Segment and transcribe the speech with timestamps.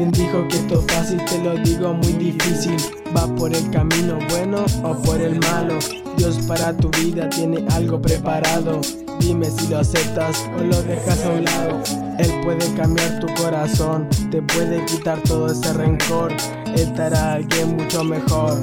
[0.00, 2.74] Alguien dijo que esto fácil, te lo digo muy difícil.
[3.14, 5.78] ¿Va por el camino bueno o por el malo?
[6.16, 8.80] Dios para tu vida tiene algo preparado.
[9.18, 11.82] Dime si lo aceptas o lo dejas a un lado.
[12.18, 16.32] Él puede cambiar tu corazón, te puede quitar todo ese rencor.
[16.74, 18.56] Él te hará alguien mucho mejor.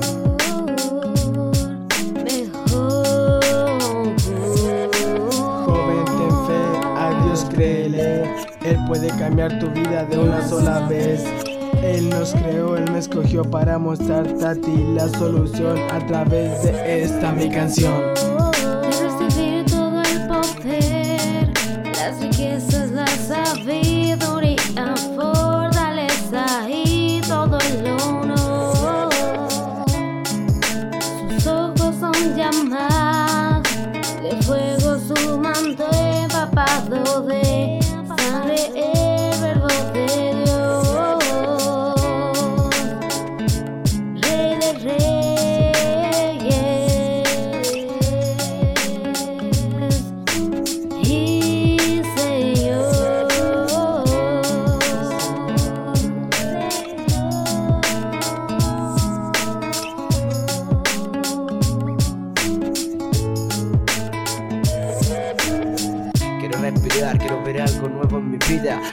[8.88, 11.23] Puede cambiar tu vida de una sola vez.
[11.84, 17.04] Él nos creó, Él me escogió para mostrarte a ti la solución a través de
[17.04, 18.02] esta mi canción.
[19.20, 21.52] Recibir todo el poder,
[21.95, 29.09] las riquezas, la sabiduría, fortaleza y todo el honor.
[31.30, 32.97] Sus ojos son llamas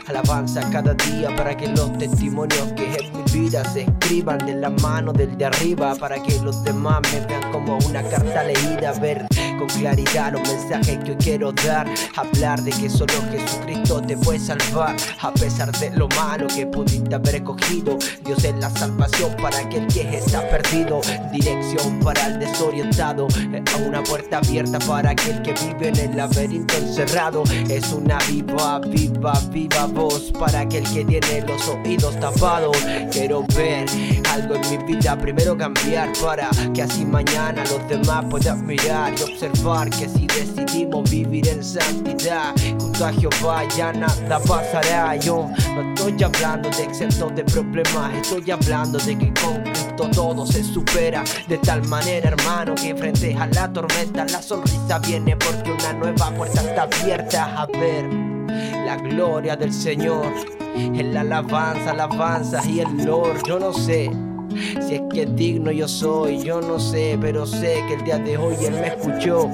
[0.06, 4.70] Alabanza cada día para que los testimonios que en mi vida se escriban de la
[4.70, 5.94] mano del de arriba.
[5.94, 8.92] Para que los demás me vean como una carta leída.
[9.00, 9.26] Ver
[9.58, 11.86] con claridad los mensajes que hoy quiero dar.
[12.16, 14.96] Hablar de que solo Jesucristo te puede salvar.
[15.20, 17.98] A pesar de lo malo que pudiste haber escogido.
[18.24, 21.00] Dios es la salvación para aquel que está perdido.
[21.32, 23.28] Dirección para el desorientado.
[23.86, 27.44] Una puerta abierta para aquel que vive en el laberinto encerrado.
[27.68, 32.76] Es una viva, viva, viva voz para aquel que tiene los oídos tapados.
[33.10, 33.86] Quiero ver
[34.34, 39.22] algo en mi vida, primero cambiar para que así mañana los demás puedan mirar y
[39.22, 45.14] observar que si decidimos vivir en santidad, junto a Jehová ya nada pasará.
[45.16, 50.44] Yo no estoy hablando de excepto de problemas, estoy hablando de que con Cristo todo
[50.46, 55.70] se supera de tal manera, hermano, que frente a la tormenta la sonrisa viene porque
[55.70, 58.12] una nueva puerta está abierta a ver
[58.84, 60.63] la gloria del Señor.
[60.74, 64.10] En la alabanza, alabanza y el Lord, yo no sé
[64.86, 68.36] si es que digno yo soy, yo no sé, pero sé que el día de
[68.36, 69.48] hoy Él me escuchó.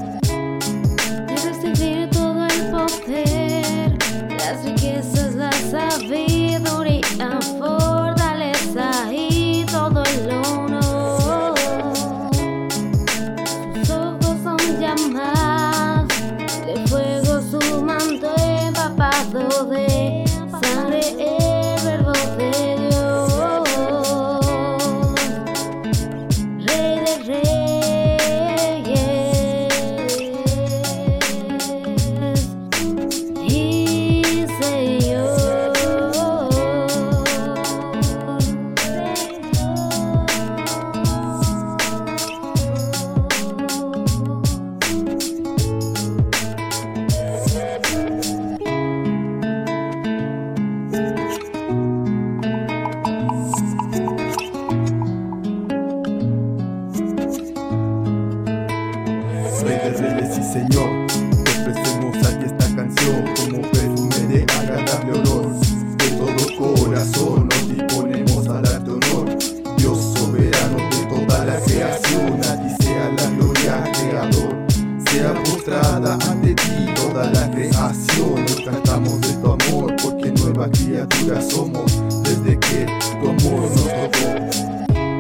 [80.61, 82.87] Nueva criatura somos desde que
[83.19, 84.29] tu amor nos tocó.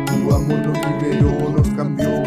[0.06, 2.22] Tu amor nos liberó, nos cambió.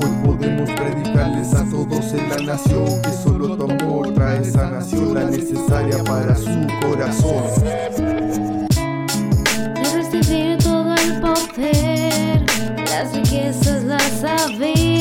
[0.00, 5.24] Hoy podemos predicarles a todos en la nación que solo tu amor trae sanación, la
[5.24, 7.44] necesaria para su corazón.
[9.74, 12.46] de recibir todo el poder,
[12.86, 14.91] las riquezas, la sabiduría,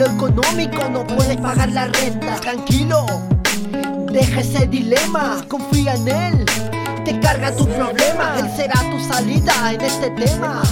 [0.00, 2.36] lo económico, no puedes pagar la renta.
[2.36, 3.04] Tranquilo,
[4.10, 6.46] deja ese dilema, confía en él.
[7.04, 10.62] Te carga tu problema, él será tu salida en este tema.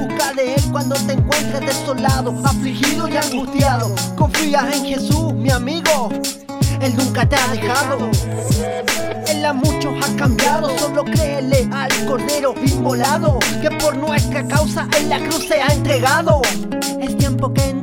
[0.00, 3.94] Busca de él cuando te encuentres desolado, afligido y angustiado.
[4.16, 6.08] Confía en Jesús, mi amigo.
[6.80, 8.10] Él nunca te ha dejado.
[9.28, 15.10] Él a muchos ha cambiado, solo créele al cordero inmolado que por nuestra causa en
[15.10, 16.40] la cruz se ha entregado.
[16.98, 17.79] Es tiempo que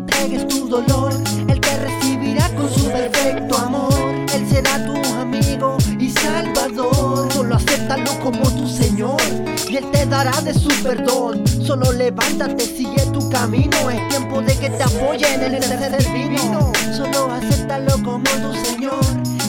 [0.67, 1.13] tu dolor,
[1.47, 3.93] Él te recibirá con su perfecto amor.
[4.33, 7.31] Él será tu amigo y salvador.
[7.31, 9.21] Solo acéptalo como tu Señor
[9.69, 11.43] y Él te dará de su perdón.
[11.65, 13.89] Solo levántate, sigue tu camino.
[13.89, 16.71] Es tiempo de que te apoyen en el tercer divino.
[16.95, 19.05] Solo acéptalo como tu Señor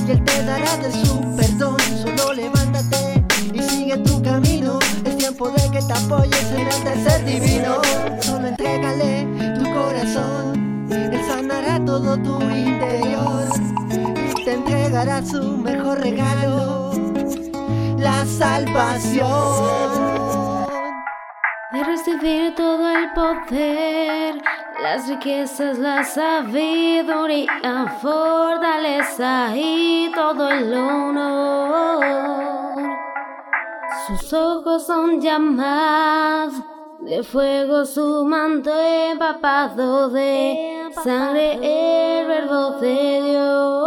[0.06, 1.76] y Él te dará de su perdón.
[2.02, 4.78] Solo levántate y sigue tu camino.
[5.04, 7.07] Es tiempo de que te apoyes en el tercer
[12.16, 13.48] tu interior
[14.30, 16.92] y te entregará su mejor regalo,
[17.98, 19.28] la salvación.
[21.72, 24.40] De recibir todo el poder,
[24.82, 27.50] las riquezas, la sabiduría,
[28.00, 32.04] fortaleza y todo el honor.
[34.06, 36.54] Sus ojos son llamadas
[37.00, 43.77] de fuego, su manto empapado de sangre, el verbo de Dios.